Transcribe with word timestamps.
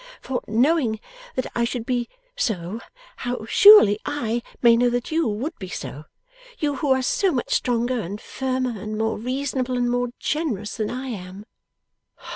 For, 0.19 0.41
knowing 0.47 0.99
that 1.35 1.45
I 1.53 1.63
should 1.63 1.85
be 1.85 2.09
so, 2.35 2.81
how 3.17 3.45
surely 3.47 3.99
I 4.03 4.41
may 4.59 4.75
know 4.75 4.89
that 4.89 5.11
you 5.11 5.27
would 5.27 5.53
be 5.59 5.67
so; 5.67 6.05
you 6.57 6.77
who 6.77 6.89
are 6.89 7.03
so 7.03 7.31
much 7.31 7.53
stronger, 7.53 7.99
and 7.99 8.19
firmer, 8.19 8.81
and 8.81 8.97
more 8.97 9.19
reasonable 9.19 9.77
and 9.77 9.91
more 9.91 10.07
generous, 10.19 10.77
than 10.77 10.89
I 10.89 11.09
am. 11.09 11.45